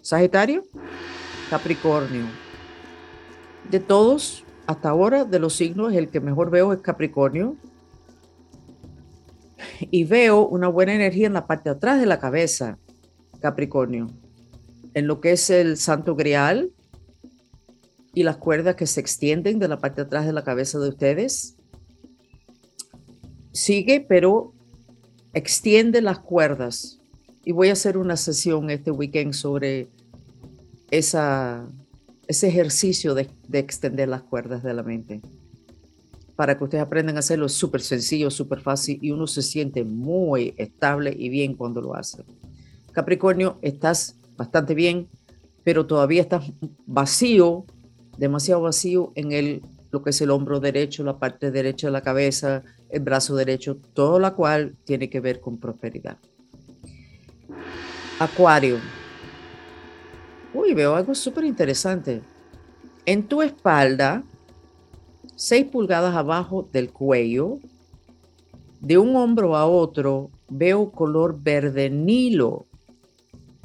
Sagitario, 0.00 0.64
Capricornio. 1.48 2.24
De 3.70 3.78
todos, 3.78 4.44
hasta 4.66 4.90
ahora, 4.90 5.24
de 5.24 5.38
los 5.38 5.54
signos, 5.54 5.92
el 5.94 6.08
que 6.08 6.20
mejor 6.20 6.50
veo 6.50 6.72
es 6.72 6.80
Capricornio. 6.80 7.56
Y 9.90 10.04
veo 10.04 10.46
una 10.46 10.68
buena 10.68 10.94
energía 10.94 11.26
en 11.26 11.32
la 11.32 11.46
parte 11.46 11.70
de 11.70 11.76
atrás 11.76 12.00
de 12.00 12.06
la 12.06 12.18
cabeza. 12.18 12.78
Capricornio, 13.40 14.08
en 14.94 15.06
lo 15.06 15.20
que 15.20 15.32
es 15.32 15.50
el 15.50 15.76
Santo 15.76 16.14
Grial 16.14 16.70
y 18.14 18.22
las 18.22 18.36
cuerdas 18.36 18.76
que 18.76 18.86
se 18.86 19.00
extienden 19.00 19.58
de 19.58 19.68
la 19.68 19.78
parte 19.78 20.02
de 20.02 20.06
atrás 20.06 20.26
de 20.26 20.32
la 20.32 20.44
cabeza 20.44 20.78
de 20.78 20.88
ustedes. 20.88 21.56
Sigue, 23.52 24.00
pero 24.00 24.54
extiende 25.34 26.00
las 26.00 26.20
cuerdas. 26.20 27.00
Y 27.44 27.52
voy 27.52 27.68
a 27.68 27.72
hacer 27.72 27.98
una 27.98 28.16
sesión 28.16 28.70
este 28.70 28.90
weekend 28.90 29.32
sobre 29.34 29.88
ese 30.90 31.66
ejercicio 32.28 33.14
de 33.14 33.28
extender 33.52 34.08
las 34.08 34.22
cuerdas 34.22 34.62
de 34.62 34.74
la 34.74 34.82
mente. 34.82 35.20
Para 36.42 36.58
que 36.58 36.64
ustedes 36.64 36.82
aprendan 36.82 37.14
a 37.14 37.20
hacerlo 37.20 37.48
súper 37.48 37.82
sencillo, 37.82 38.28
súper 38.28 38.58
fácil 38.58 38.98
y 39.00 39.12
uno 39.12 39.28
se 39.28 39.42
siente 39.42 39.84
muy 39.84 40.54
estable 40.56 41.14
y 41.16 41.28
bien 41.28 41.54
cuando 41.54 41.80
lo 41.80 41.94
hace. 41.94 42.24
Capricornio, 42.90 43.58
estás 43.62 44.16
bastante 44.36 44.74
bien, 44.74 45.06
pero 45.62 45.86
todavía 45.86 46.20
estás 46.20 46.50
vacío, 46.84 47.64
demasiado 48.18 48.62
vacío 48.62 49.12
en 49.14 49.30
el, 49.30 49.62
lo 49.92 50.02
que 50.02 50.10
es 50.10 50.20
el 50.20 50.32
hombro 50.32 50.58
derecho, 50.58 51.04
la 51.04 51.16
parte 51.16 51.52
derecha 51.52 51.86
de 51.86 51.92
la 51.92 52.00
cabeza, 52.00 52.64
el 52.90 53.02
brazo 53.02 53.36
derecho, 53.36 53.76
todo 53.94 54.18
lo 54.18 54.34
cual 54.34 54.74
tiene 54.84 55.08
que 55.08 55.20
ver 55.20 55.38
con 55.38 55.58
prosperidad. 55.58 56.16
Acuario. 58.18 58.78
Uy, 60.52 60.74
veo 60.74 60.96
algo 60.96 61.14
súper 61.14 61.44
interesante. 61.44 62.20
En 63.06 63.28
tu 63.28 63.42
espalda, 63.42 64.24
6 65.36 65.66
pulgadas 65.66 66.14
abajo 66.14 66.68
del 66.72 66.92
cuello, 66.92 67.58
de 68.80 68.98
un 68.98 69.14
hombro 69.16 69.56
a 69.56 69.66
otro, 69.66 70.30
veo 70.48 70.90
color 70.90 71.38
verde 71.40 71.88
nilo 71.88 72.66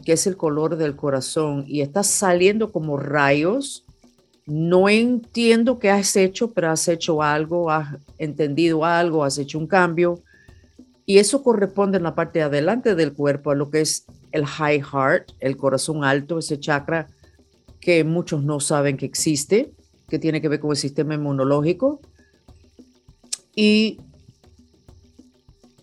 que 0.08 0.14
es 0.14 0.26
el 0.26 0.38
color 0.38 0.78
del 0.78 0.96
corazón, 0.96 1.66
y 1.68 1.82
está 1.82 2.02
saliendo 2.02 2.72
como 2.72 2.96
rayos. 2.96 3.84
No 4.46 4.88
entiendo 4.88 5.80
qué 5.80 5.90
has 5.90 6.16
hecho, 6.16 6.54
pero 6.54 6.72
has 6.72 6.88
hecho 6.88 7.22
algo, 7.22 7.70
has 7.70 7.98
entendido 8.18 8.86
algo, 8.86 9.26
has 9.26 9.38
hecho 9.38 9.60
un 9.60 9.68
cambio. 9.68 10.24
Y 11.06 11.18
eso 11.18 11.44
corresponde 11.44 11.98
en 11.98 12.04
la 12.04 12.16
parte 12.16 12.40
de 12.40 12.46
adelante 12.46 12.96
del 12.96 13.12
cuerpo 13.12 13.52
a 13.52 13.56
lo 13.56 13.70
que 13.70 13.82
es 13.82 14.06
el 14.32 14.46
high 14.46 14.82
heart, 14.82 15.32
el 15.42 15.58
corazón 15.58 16.06
alto, 16.06 16.40
ese 16.40 16.58
chakra 16.58 17.08
que 17.82 18.06
muchos 18.06 18.46
no 18.46 18.62
saben 18.62 18.96
que 18.96 19.06
existe, 19.06 19.74
que 20.08 20.20
tiene 20.20 20.42
que 20.42 20.48
ver 20.48 20.60
con 20.60 20.72
el 20.72 20.78
sistema 20.78 21.16
inmunológico. 21.16 22.00
Y 23.56 24.00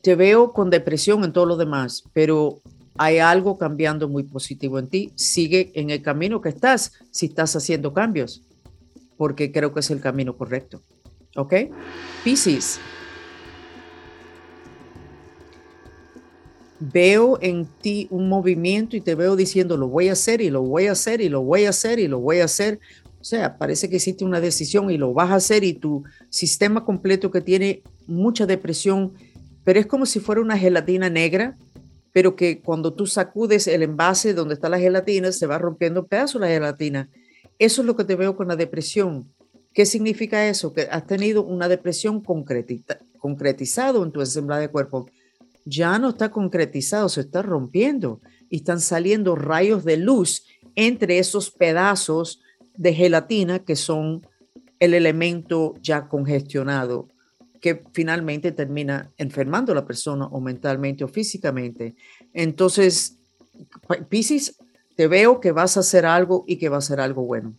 te 0.02 0.14
veo 0.14 0.52
con 0.52 0.70
depresión 0.70 1.24
en 1.24 1.32
todo 1.32 1.46
lo 1.46 1.56
demás, 1.56 2.04
pero 2.12 2.60
hay 2.96 3.18
algo 3.18 3.58
cambiando 3.58 4.08
muy 4.08 4.22
positivo 4.22 4.78
en 4.78 4.88
ti. 4.88 5.12
Sigue 5.16 5.72
en 5.74 5.90
el 5.90 6.02
camino 6.02 6.40
que 6.40 6.50
estás 6.50 6.92
si 7.10 7.26
estás 7.26 7.56
haciendo 7.56 7.92
cambios, 7.92 8.42
porque 9.16 9.50
creo 9.50 9.72
que 9.72 9.80
es 9.80 9.90
el 9.90 10.00
camino 10.00 10.36
correcto. 10.36 10.80
¿Ok? 11.36 11.54
Piscis. 12.22 12.78
Veo 16.78 17.38
en 17.40 17.66
ti 17.66 18.08
un 18.10 18.28
movimiento 18.28 18.96
y 18.96 19.00
te 19.00 19.14
veo 19.14 19.36
diciendo 19.36 19.76
lo 19.76 19.88
voy 19.88 20.08
a 20.08 20.12
hacer 20.12 20.40
y 20.40 20.50
lo 20.50 20.62
voy 20.62 20.86
a 20.86 20.92
hacer 20.92 21.20
y 21.20 21.28
lo 21.28 21.40
voy 21.40 21.64
a 21.64 21.70
hacer 21.70 21.98
y 21.98 22.08
lo 22.08 22.20
voy 22.20 22.40
a 22.40 22.44
hacer. 22.44 22.78
O 23.24 23.26
sea, 23.26 23.56
parece 23.56 23.88
que 23.88 23.96
hiciste 23.96 24.22
una 24.22 24.38
decisión 24.38 24.90
y 24.90 24.98
lo 24.98 25.14
vas 25.14 25.30
a 25.30 25.36
hacer 25.36 25.64
y 25.64 25.72
tu 25.72 26.04
sistema 26.28 26.84
completo 26.84 27.30
que 27.30 27.40
tiene 27.40 27.82
mucha 28.06 28.44
depresión, 28.44 29.14
pero 29.64 29.80
es 29.80 29.86
como 29.86 30.04
si 30.04 30.20
fuera 30.20 30.42
una 30.42 30.58
gelatina 30.58 31.08
negra 31.08 31.56
pero 32.14 32.36
que 32.36 32.60
cuando 32.60 32.94
tú 32.94 33.08
sacudes 33.08 33.66
el 33.66 33.82
envase 33.82 34.34
donde 34.34 34.54
está 34.54 34.68
la 34.68 34.78
gelatina, 34.78 35.32
se 35.32 35.48
va 35.48 35.58
rompiendo 35.58 36.06
pedazo 36.06 36.38
la 36.38 36.46
gelatina. 36.46 37.10
Eso 37.58 37.82
es 37.82 37.86
lo 37.86 37.96
que 37.96 38.04
te 38.04 38.14
veo 38.14 38.36
con 38.36 38.46
la 38.46 38.54
depresión. 38.54 39.34
¿Qué 39.72 39.84
significa 39.84 40.48
eso? 40.48 40.72
Que 40.72 40.82
has 40.82 41.08
tenido 41.08 41.42
una 41.42 41.66
depresión 41.66 42.22
concretizado 42.22 44.04
en 44.04 44.12
tu 44.12 44.20
ensamble 44.20 44.58
de 44.58 44.68
cuerpo. 44.68 45.10
Ya 45.64 45.98
no 45.98 46.10
está 46.10 46.30
concretizado, 46.30 47.08
se 47.08 47.22
está 47.22 47.42
rompiendo 47.42 48.20
y 48.48 48.58
están 48.58 48.78
saliendo 48.78 49.34
rayos 49.34 49.84
de 49.84 49.96
luz 49.96 50.44
entre 50.76 51.18
esos 51.18 51.50
pedazos 51.50 52.43
de 52.76 52.94
gelatina 52.94 53.60
que 53.60 53.76
son 53.76 54.26
el 54.80 54.94
elemento 54.94 55.74
ya 55.80 56.08
congestionado 56.08 57.08
que 57.64 57.82
finalmente 57.92 58.52
termina 58.52 59.10
enfermando 59.16 59.72
a 59.72 59.74
la 59.74 59.86
persona 59.86 60.26
o 60.26 60.38
mentalmente 60.38 61.02
o 61.02 61.08
físicamente. 61.08 61.94
Entonces, 62.34 63.16
Pisces, 64.10 64.58
te 64.96 65.08
veo 65.08 65.40
que 65.40 65.50
vas 65.50 65.78
a 65.78 65.80
hacer 65.80 66.04
algo 66.04 66.44
y 66.46 66.56
que 66.56 66.68
va 66.68 66.76
a 66.76 66.82
ser 66.82 67.00
algo 67.00 67.24
bueno. 67.24 67.56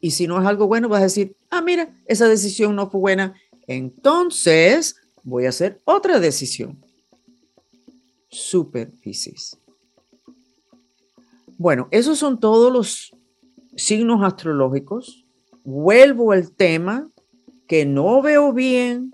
Y 0.00 0.12
si 0.12 0.26
no 0.26 0.40
es 0.40 0.46
algo 0.46 0.66
bueno, 0.66 0.88
vas 0.88 1.00
a 1.00 1.04
decir, 1.04 1.36
ah, 1.50 1.60
mira, 1.60 1.94
esa 2.06 2.28
decisión 2.28 2.74
no 2.74 2.88
fue 2.88 3.00
buena. 3.00 3.34
Entonces, 3.66 4.96
voy 5.22 5.44
a 5.44 5.50
hacer 5.50 5.80
otra 5.84 6.18
decisión. 6.18 6.82
Super 8.30 8.90
Pisces. 8.90 9.58
Bueno, 11.58 11.88
esos 11.90 12.18
son 12.18 12.40
todos 12.40 12.72
los 12.72 13.15
signos 13.76 14.22
astrológicos. 14.24 15.26
Vuelvo 15.64 16.32
al 16.32 16.52
tema 16.52 17.08
que 17.68 17.84
no 17.84 18.22
veo 18.22 18.52
bien 18.52 19.12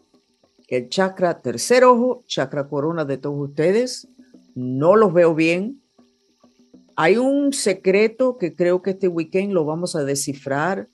el 0.73 0.88
chakra 0.88 1.42
tercer 1.42 1.85
ojo, 1.85 2.25
chakra 2.26 2.66
corona 2.66 3.04
de 3.04 3.19
todos 3.19 3.50
ustedes, 3.50 4.09
no 4.54 4.97
los 4.97 5.12
veo 5.12 5.35
bien. 5.35 5.83
Hay 6.97 7.19
un 7.19 7.52
secreto 7.52 8.38
que 8.38 8.54
creo 8.54 8.81
que 8.81 8.92
este 8.92 9.07
weekend 9.07 9.52
lo 9.52 9.66
vamos 9.66 9.95
a 9.97 10.04
descifrar. 10.04 10.88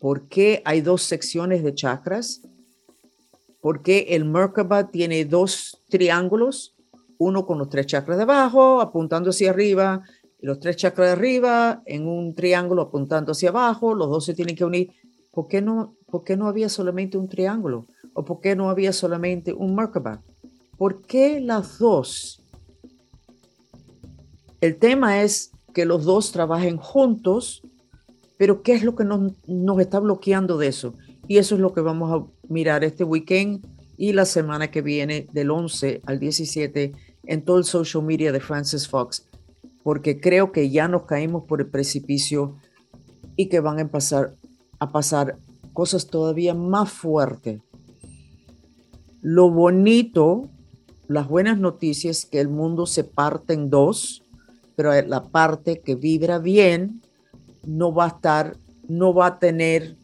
¿Por 0.00 0.26
qué 0.26 0.60
hay 0.64 0.80
dos 0.80 1.04
secciones 1.04 1.62
de 1.62 1.72
chakras? 1.72 2.42
¿Por 3.60 3.82
qué 3.82 4.06
el 4.08 4.24
Merkaba 4.24 4.90
tiene 4.90 5.24
dos 5.24 5.80
triángulos? 5.88 6.74
Uno 7.16 7.46
con 7.46 7.58
los 7.60 7.68
tres 7.68 7.86
chakras 7.86 8.16
de 8.16 8.24
abajo, 8.24 8.80
apuntando 8.80 9.30
hacia 9.30 9.50
arriba, 9.50 10.02
los 10.42 10.58
tres 10.58 10.76
chakras 10.76 11.06
de 11.06 11.12
arriba 11.12 11.82
en 11.86 12.06
un 12.06 12.34
triángulo 12.34 12.82
apuntando 12.82 13.32
hacia 13.32 13.50
abajo. 13.50 13.94
Los 13.94 14.10
dos 14.10 14.24
se 14.24 14.34
tienen 14.34 14.56
que 14.56 14.64
unir. 14.64 14.92
¿Por 15.30 15.46
qué 15.46 15.62
no, 15.62 15.94
por 16.10 16.24
qué 16.24 16.36
no 16.36 16.48
había 16.48 16.68
solamente 16.68 17.16
un 17.16 17.28
triángulo? 17.28 17.86
¿O 18.12 18.24
por 18.24 18.40
qué 18.40 18.54
no 18.54 18.68
había 18.68 18.92
solamente 18.92 19.52
un 19.52 19.74
Merkaba? 19.74 20.20
¿Por 20.76 21.02
qué 21.02 21.40
las 21.40 21.78
dos? 21.78 22.42
El 24.60 24.76
tema 24.76 25.22
es 25.22 25.52
que 25.72 25.84
los 25.86 26.04
dos 26.04 26.32
trabajen 26.32 26.76
juntos, 26.76 27.62
pero 28.36 28.62
¿qué 28.62 28.74
es 28.74 28.82
lo 28.82 28.94
que 28.94 29.04
nos, 29.04 29.32
nos 29.46 29.80
está 29.80 30.00
bloqueando 30.00 30.58
de 30.58 30.66
eso? 30.66 30.94
Y 31.28 31.38
eso 31.38 31.54
es 31.54 31.60
lo 31.60 31.72
que 31.72 31.80
vamos 31.80 32.12
a 32.12 32.26
mirar 32.52 32.84
este 32.84 33.04
weekend 33.04 33.64
y 33.96 34.12
la 34.12 34.24
semana 34.24 34.70
que 34.70 34.82
viene, 34.82 35.28
del 35.32 35.50
11 35.52 36.02
al 36.04 36.18
17, 36.18 36.92
en 37.24 37.44
todo 37.44 37.58
el 37.58 37.64
social 37.64 38.02
media 38.02 38.32
de 38.32 38.40
Francis 38.40 38.88
Fox, 38.88 39.28
porque 39.82 40.20
creo 40.20 40.52
que 40.52 40.70
ya 40.70 40.88
nos 40.88 41.04
caímos 41.04 41.44
por 41.44 41.60
el 41.60 41.66
precipicio 41.66 42.56
y 43.36 43.48
que 43.48 43.60
van 43.60 43.80
a 43.80 43.88
pasar 43.88 44.34
a 44.78 44.90
pasar 44.90 45.38
cosas 45.72 46.06
todavía 46.08 46.54
más 46.54 46.90
fuertes 46.90 47.60
lo 49.22 49.50
bonito, 49.50 50.50
las 51.06 51.28
buenas 51.28 51.56
noticias, 51.56 52.26
que 52.26 52.40
el 52.40 52.48
mundo 52.48 52.86
se 52.86 53.04
parte 53.04 53.54
en 53.54 53.70
dos, 53.70 54.24
pero 54.74 55.00
la 55.02 55.22
parte 55.22 55.80
que 55.80 55.94
vibra 55.94 56.38
bien 56.38 57.02
no 57.64 57.94
va 57.94 58.06
a 58.06 58.08
estar, 58.08 58.56
no 58.88 59.14
va 59.14 59.26
a 59.26 59.38
tener, 59.38 59.96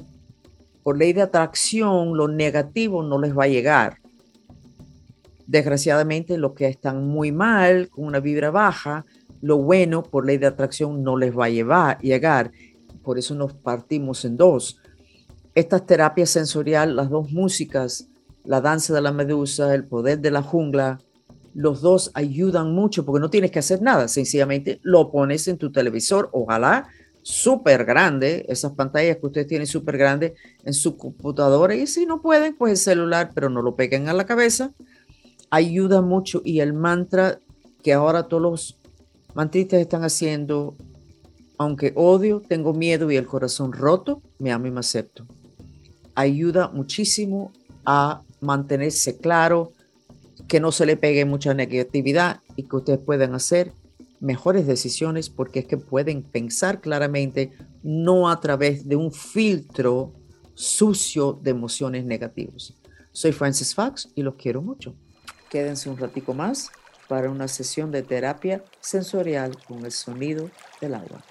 por 0.84 0.96
ley 0.96 1.12
de 1.12 1.22
atracción, 1.22 2.16
lo 2.16 2.28
negativo 2.28 3.02
no 3.02 3.18
les 3.18 3.36
va 3.36 3.44
a 3.44 3.48
llegar. 3.48 3.98
Desgraciadamente, 5.48 6.38
los 6.38 6.52
que 6.52 6.68
están 6.68 7.08
muy 7.08 7.32
mal, 7.32 7.88
con 7.88 8.04
una 8.04 8.20
vibra 8.20 8.52
baja, 8.52 9.04
lo 9.40 9.58
bueno, 9.58 10.02
por 10.02 10.26
ley 10.26 10.38
de 10.38 10.46
atracción, 10.46 11.02
no 11.02 11.16
les 11.16 11.36
va 11.36 11.46
a 11.46 11.50
llevar, 11.50 11.98
llegar. 12.00 12.52
Por 13.02 13.18
eso 13.18 13.34
nos 13.34 13.54
partimos 13.54 14.24
en 14.24 14.36
dos. 14.36 14.80
Estas 15.54 15.86
terapias 15.86 16.30
sensoriales, 16.30 16.94
las 16.94 17.10
dos 17.10 17.32
músicas, 17.32 18.08
la 18.44 18.60
danza 18.60 18.94
de 18.94 19.02
la 19.02 19.12
medusa, 19.12 19.74
el 19.74 19.84
poder 19.84 20.20
de 20.20 20.30
la 20.30 20.42
jungla, 20.42 20.98
los 21.54 21.80
dos 21.80 22.10
ayudan 22.14 22.72
mucho 22.72 23.04
porque 23.04 23.20
no 23.20 23.30
tienes 23.30 23.50
que 23.50 23.58
hacer 23.58 23.82
nada, 23.82 24.08
sencillamente 24.08 24.78
lo 24.82 25.10
pones 25.10 25.48
en 25.48 25.58
tu 25.58 25.72
televisor, 25.72 26.28
ojalá 26.32 26.88
súper 27.22 27.84
grande, 27.84 28.46
esas 28.48 28.72
pantallas 28.72 29.16
que 29.16 29.26
ustedes 29.26 29.46
tienen 29.48 29.66
súper 29.66 29.98
grandes 29.98 30.32
en 30.64 30.72
su 30.72 30.96
computadora 30.96 31.74
y 31.74 31.86
si 31.86 32.06
no 32.06 32.22
pueden, 32.22 32.56
pues 32.56 32.70
el 32.70 32.76
celular, 32.78 33.32
pero 33.34 33.50
no 33.50 33.60
lo 33.60 33.76
peguen 33.76 34.08
a 34.08 34.14
la 34.14 34.24
cabeza, 34.24 34.72
ayuda 35.50 36.00
mucho 36.00 36.40
y 36.44 36.60
el 36.60 36.72
mantra 36.72 37.40
que 37.82 37.92
ahora 37.92 38.28
todos 38.28 38.42
los 38.42 38.77
mantristas 39.38 39.78
están 39.78 40.02
haciendo, 40.02 40.74
aunque 41.58 41.92
odio, 41.94 42.40
tengo 42.40 42.74
miedo 42.74 43.08
y 43.08 43.16
el 43.16 43.24
corazón 43.24 43.72
roto, 43.72 44.20
me 44.40 44.50
amo 44.50 44.66
y 44.66 44.72
me 44.72 44.80
acepto. 44.80 45.28
Ayuda 46.16 46.70
muchísimo 46.70 47.52
a 47.86 48.22
mantenerse 48.40 49.16
claro, 49.18 49.70
que 50.48 50.58
no 50.58 50.72
se 50.72 50.86
le 50.86 50.96
pegue 50.96 51.24
mucha 51.24 51.54
negatividad 51.54 52.40
y 52.56 52.64
que 52.64 52.74
ustedes 52.74 52.98
puedan 52.98 53.32
hacer 53.36 53.70
mejores 54.18 54.66
decisiones 54.66 55.30
porque 55.30 55.60
es 55.60 55.66
que 55.66 55.76
pueden 55.76 56.24
pensar 56.24 56.80
claramente, 56.80 57.52
no 57.84 58.28
a 58.28 58.40
través 58.40 58.88
de 58.88 58.96
un 58.96 59.12
filtro 59.12 60.14
sucio 60.54 61.38
de 61.40 61.52
emociones 61.52 62.04
negativas. 62.04 62.74
Soy 63.12 63.30
Francis 63.30 63.72
Fox 63.72 64.08
y 64.16 64.22
los 64.22 64.34
quiero 64.34 64.62
mucho. 64.62 64.96
Quédense 65.48 65.88
un 65.88 65.96
ratico 65.96 66.34
más 66.34 66.72
para 67.08 67.30
una 67.30 67.48
sesión 67.48 67.90
de 67.90 68.02
terapia 68.02 68.62
sensorial 68.80 69.56
con 69.66 69.84
el 69.84 69.92
sonido 69.92 70.50
del 70.80 70.94
agua. 70.94 71.22